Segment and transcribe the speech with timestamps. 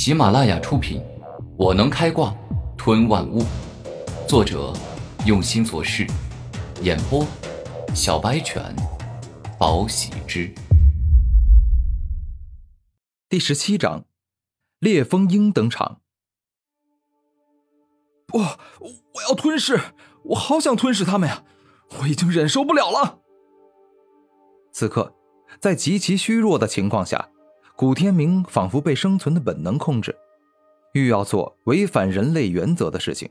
[0.00, 1.00] 喜马拉雅出品，
[1.56, 2.32] 《我能开挂
[2.76, 3.40] 吞万物》，
[4.28, 4.72] 作者
[5.26, 6.06] 用心做事，
[6.82, 7.26] 演播
[7.96, 8.62] 小白犬，
[9.58, 10.54] 宝喜之。
[13.28, 14.04] 第十七章，
[14.78, 16.00] 烈风鹰登场。
[18.24, 19.80] 不，我要吞噬！
[20.26, 21.42] 我好想吞噬他们呀！
[22.02, 23.18] 我已经忍受不了了。
[24.70, 25.16] 此刻，
[25.58, 27.30] 在极其虚弱的情况下。
[27.78, 30.12] 古天明仿佛被生存的本能控制，
[30.94, 33.30] 欲要做违反人类原则的事情。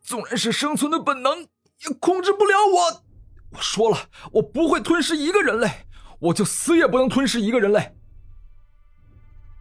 [0.00, 3.02] 纵然是生存的本能，也控制不了我。
[3.50, 3.96] 我说了，
[4.32, 5.86] 我不会吞噬一个人类，
[6.18, 7.94] 我就死也不能吞噬一个人类。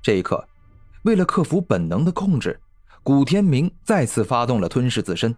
[0.01, 0.43] 这一刻，
[1.03, 2.59] 为了克服本能的控制，
[3.03, 5.37] 古天明再次发动了吞噬自身。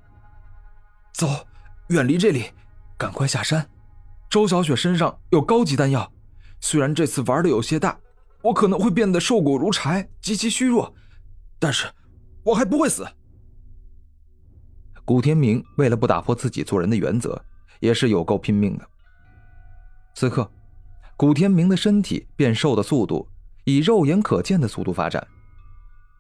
[1.12, 1.28] 走，
[1.90, 2.46] 远离这里，
[2.98, 3.70] 赶快下山。
[4.30, 6.10] 周小雪身上有高级丹药。
[6.62, 8.00] 虽然这次玩的有些大，
[8.42, 10.94] 我可能会变得瘦骨如柴，极其虚弱，
[11.58, 11.88] 但是
[12.44, 13.08] 我还不会死。
[15.06, 17.44] 古天明为了不打破自己做人的原则，
[17.80, 18.88] 也是有够拼命的。
[20.14, 20.52] 此刻，
[21.18, 23.28] 古天明的身体变瘦的速度
[23.64, 25.26] 以肉眼可见的速度发展。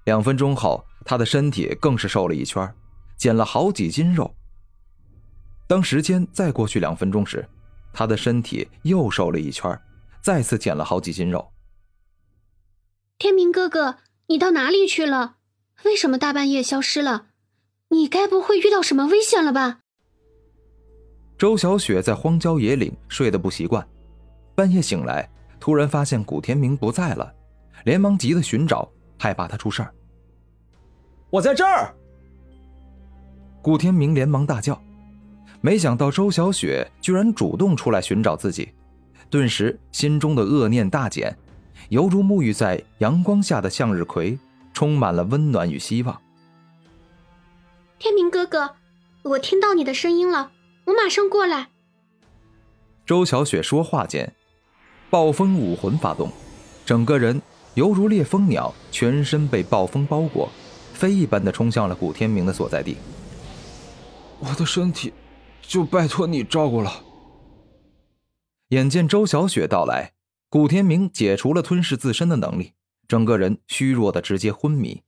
[0.06, 2.74] 两分钟后，他的身体更是瘦了一圈，
[3.16, 4.34] 减了好几斤肉。
[5.68, 7.48] 当时间再过去两分钟时，
[7.94, 9.80] 他的身体又瘦了一圈。
[10.22, 11.52] 再次减了好几斤肉。
[13.18, 15.36] 天明哥哥，你到哪里去了？
[15.86, 17.28] 为什么大半夜消失了？
[17.90, 19.80] 你该不会遇到什么危险了吧？
[21.38, 23.88] 周小雪在荒郊野岭睡得不习惯，
[24.56, 27.34] 半夜醒来，突然发现古天明不在了，
[27.86, 29.94] 连忙急的寻找，害怕他出事儿。
[31.30, 31.96] 我在这儿！
[33.62, 34.82] 古天明连忙大叫，
[35.62, 38.74] 没想到周小雪居然主动出来寻找自己。
[39.30, 41.38] 顿时，心中的恶念大减，
[41.90, 44.40] 犹如沐浴在阳光下的向日葵，
[44.74, 46.20] 充满了温暖与希望。
[48.00, 48.76] 天明哥哥，
[49.22, 50.52] 我听到你的声音了，
[50.86, 51.70] 我马上过来。
[53.06, 54.34] 周小雪说话间，
[55.10, 56.32] 暴风武魂发动，
[56.86, 57.40] 整个人
[57.76, 60.50] 犹如猎风鸟，全身被暴风包裹，
[60.94, 62.98] 飞一般的冲向了古天明的所在地。
[64.40, 65.14] 我的身体，
[65.62, 67.04] 就拜托你照顾了。
[68.70, 70.14] 眼见周小雪到来，
[70.48, 72.74] 古天明解除了吞噬自身的能力，
[73.08, 75.02] 整个人虚弱的直接昏迷。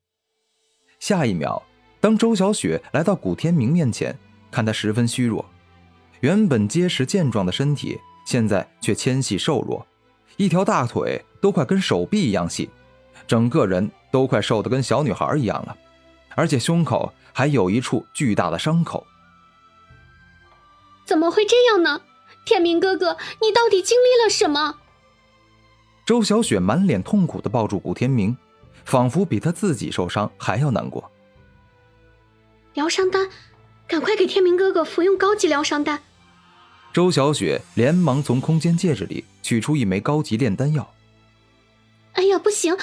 [1.00, 1.62] 下一秒，
[2.00, 4.18] 当周小雪来到古天明面前，
[4.50, 5.46] 看他十分虚弱，
[6.22, 9.86] 原本结实健壮的身体，现在却纤细瘦弱，
[10.38, 12.68] 一条大腿都快跟手臂一样细，
[13.28, 15.78] 整个人都快瘦得跟小女孩一样了，
[16.34, 19.06] 而且胸口还有一处巨大的伤口。
[21.06, 22.02] 怎么会这样呢？
[22.46, 24.78] 天明哥哥，你到底经历了什么？
[26.06, 28.36] 周小雪满脸痛苦的抱住古天明，
[28.84, 31.12] 仿佛比他自己受伤还要难过。
[32.74, 33.30] 疗伤丹，
[33.88, 36.02] 赶快给天明哥哥服用高级疗伤丹。
[36.92, 40.94] 周小雪连忙从空间戒指里取出一枚高级炼丹药。
[42.14, 42.78] 哎呀，不行，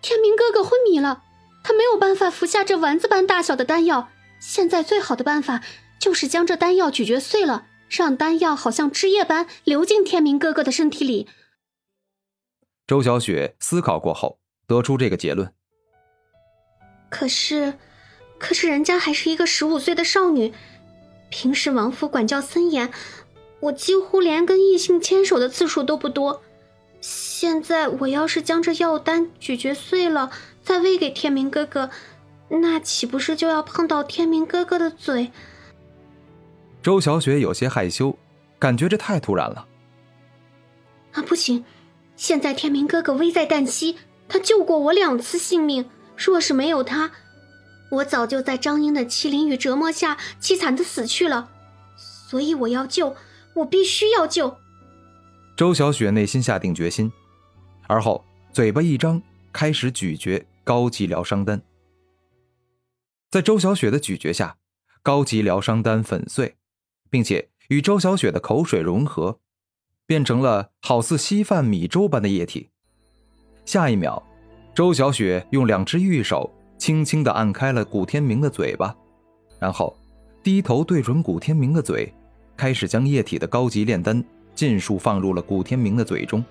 [0.00, 1.22] 天明哥哥昏迷了，
[1.64, 4.10] 他没有办法服下这丸子般大小的丹药。
[4.38, 5.62] 现在最好的办法
[5.98, 7.66] 就是将这丹药咀嚼碎了。
[7.92, 11.28] 让丹药好像汁液般流进天明哥哥的身体里。
[12.86, 15.52] 周小雪思考过后，得出这个结论。
[17.10, 17.74] 可是，
[18.38, 20.54] 可是人家还是一个十五岁的少女，
[21.28, 22.90] 平时王府管教森严，
[23.60, 26.42] 我几乎连跟异性牵手的次数都不多。
[27.02, 30.30] 现在我要是将这药丹咀嚼碎了，
[30.62, 31.90] 再喂给天明哥哥，
[32.48, 35.30] 那岂不是就要碰到天明哥哥的嘴？
[36.82, 38.18] 周小雪有些害羞，
[38.58, 39.68] 感觉这太突然了。
[41.12, 41.64] 啊，不行！
[42.16, 43.96] 现在天明哥哥危在旦夕，
[44.28, 47.12] 他救过我两次性命，若是没有他，
[47.90, 51.50] 我早就在张英的欺凌与折磨下凄惨的死去了。
[51.96, 53.14] 所以我要救，
[53.54, 54.56] 我必须要救。
[55.56, 57.12] 周小雪内心下定决心，
[57.86, 61.62] 而后嘴巴一张，开始咀嚼高级疗伤丹。
[63.30, 64.56] 在周小雪的咀嚼下，
[65.02, 66.56] 高级疗伤丹粉碎。
[67.12, 69.38] 并且与周小雪的口水融合，
[70.06, 72.70] 变成了好似稀饭米粥般的液体。
[73.66, 74.22] 下一秒，
[74.74, 78.96] 周小雪用两只玉手轻轻地按开了古天明的嘴巴，
[79.58, 79.94] 然后
[80.42, 82.10] 低头对准古天明的嘴，
[82.56, 84.24] 开始将液体的高级炼丹
[84.54, 86.42] 尽数放入了古天明的嘴中。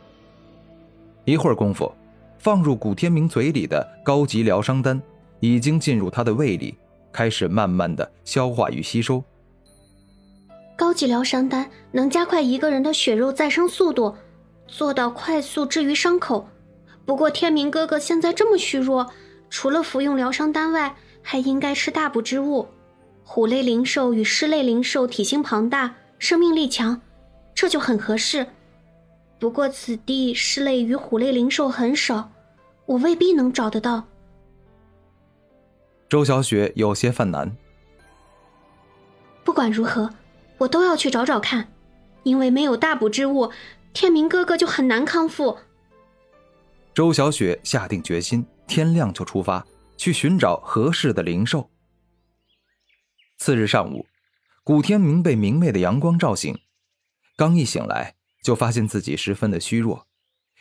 [1.25, 1.92] 一会儿功夫，
[2.38, 5.02] 放入古天明嘴里的高级疗伤丹
[5.40, 6.78] 已经进入他的胃里，
[7.12, 9.24] 开始慢慢的消化与吸收。
[10.81, 14.16] 高级疗伤丹能加快一个人的血肉再生速度，
[14.66, 16.50] 做到快速治愈伤口。
[17.06, 19.07] 不过天明哥哥现在这么虚弱，
[19.51, 22.68] 除了服用疗伤丹外，还应该吃大补之物。
[23.24, 27.00] 虎类灵兽与狮类灵兽体型庞大，生命力强，
[27.54, 28.48] 这就很合适。
[29.38, 32.31] 不过此地狮类与虎类灵兽很少，
[32.88, 34.04] 我未必能找得到。
[36.10, 37.56] 周小雪有些犯难。
[39.44, 40.10] 不管如何，
[40.62, 41.74] 我都要去找找看，
[42.22, 43.52] 因为没有大补之物，
[43.94, 45.58] 天明哥哥就很难康复。
[46.94, 49.66] 周小雪下定决心，天亮就出发
[49.98, 51.72] 去寻找合适的灵兽。
[53.40, 54.06] 次日上午，
[54.63, 56.56] 古天明被明媚的阳光照醒，
[57.36, 58.13] 刚一醒来，
[58.44, 60.06] 就发现自己十分的虚弱，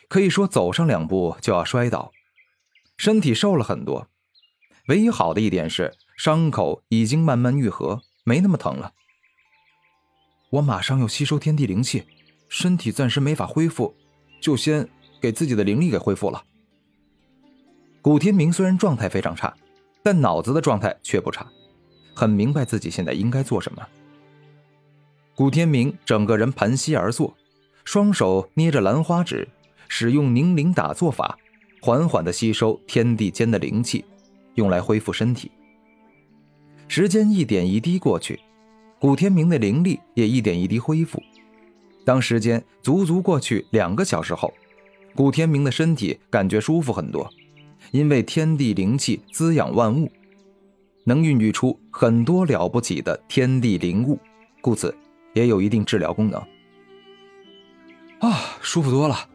[0.09, 2.11] 可以说走上两步就要摔倒，
[2.97, 4.07] 身体瘦了很多。
[4.87, 8.93] 唯一好的一点是，伤口已经慢慢愈合，没那么疼了。
[10.51, 12.03] 我马上要吸收天地灵气，
[12.49, 13.95] 身体暂时没法恢复，
[14.41, 14.87] 就先
[15.21, 16.43] 给自己的灵力给恢复了。
[18.01, 19.55] 古天明虽然状态非常差，
[20.03, 21.47] 但脑子的状态却不差。
[22.13, 23.87] 很明白自己现在应该做什么。
[25.33, 27.33] 古天明整个人盘膝而坐，
[27.85, 29.47] 双手捏着兰花指，
[29.87, 31.39] 使用凝灵打坐法，
[31.81, 34.03] 缓缓地吸收天地间的灵气，
[34.55, 35.49] 用来恢复身体。
[36.89, 38.37] 时间一点一滴过去，
[39.01, 41.19] 古天明的灵力也一点一滴恢复。
[42.05, 44.53] 当时间足足过去两个小时后，
[45.15, 47.27] 古天明的身体感觉舒服很多，
[47.89, 50.07] 因为天地灵气滋养万物。
[51.03, 54.19] 能孕育出很多了不起的天地灵物，
[54.61, 54.95] 故此
[55.33, 56.39] 也有一定治疗功能。
[58.19, 59.27] 啊，舒服多了。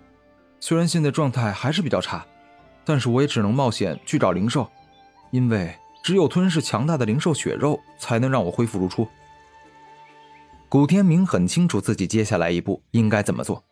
[0.61, 2.25] 虽然现在状态还是比较差，
[2.85, 4.71] 但是我也只能冒险去找灵兽，
[5.33, 5.75] 因为
[6.05, 9.09] 只有吞噬强大的灵兽血肉，才能让我恢复如初。
[10.69, 13.65] 古天明很清楚自己接下来一步应该怎么做。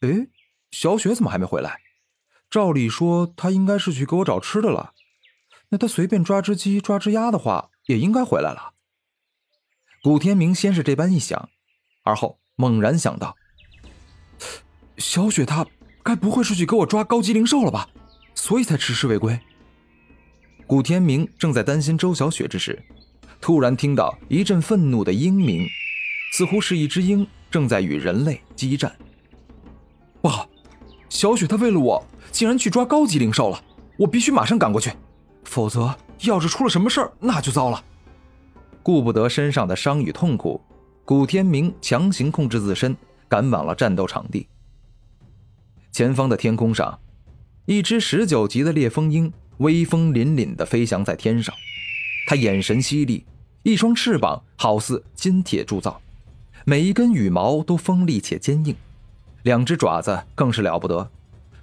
[0.00, 0.26] 哎，
[0.70, 1.80] 小雪怎么还没回来？
[2.50, 4.92] 照理说，她应该是去给我找吃的了。
[5.68, 8.74] 那他随便抓只鸡、抓只鸭的话，也应该回来了。
[10.02, 11.48] 古天明先是这般一想，
[12.02, 13.36] 而后猛然想到：
[14.98, 15.64] 小雪她
[16.02, 17.88] 该不会是去给我抓高级灵兽了吧？
[18.34, 19.38] 所以才迟迟未归。
[20.66, 22.82] 古天明正在担心周小雪之时，
[23.40, 25.66] 突然听到一阵愤怒的鹰鸣，
[26.32, 28.94] 似乎是一只鹰正在与人类激战。
[30.20, 30.48] 不好，
[31.08, 33.62] 小雪她为了我，竟然去抓高级灵兽了！
[33.96, 34.92] 我必须马上赶过去。
[35.44, 37.82] 否则，要是出了什么事儿，那就糟了。
[38.82, 40.60] 顾不得身上的伤与痛苦，
[41.04, 42.96] 古天明强行控制自身，
[43.26, 44.46] 赶往了战斗场地。
[45.90, 47.00] 前方的天空上，
[47.64, 51.54] 一只十九级的烈风鹰威风凛凛地飞翔在天上，
[52.26, 53.24] 它眼神犀利，
[53.62, 56.00] 一双翅膀好似金铁铸造，
[56.64, 58.74] 每一根羽毛都锋利且坚硬，
[59.42, 61.10] 两只爪子更是了不得，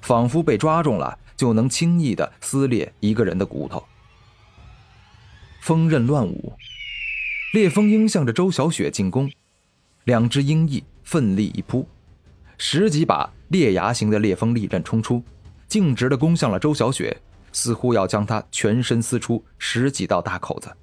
[0.02, 1.20] 仿佛被抓中了。
[1.38, 3.86] 就能轻易的撕裂一个人的骨头。
[5.62, 6.54] 风刃乱舞，
[7.54, 9.32] 烈风鹰向着周小雪进攻，
[10.06, 11.88] 两只鹰翼奋力一扑，
[12.58, 15.22] 十几把烈牙形的烈风利刃冲出，
[15.68, 17.16] 径直的攻向了周小雪，
[17.52, 20.76] 似乎要将她全身撕出十几道大口子。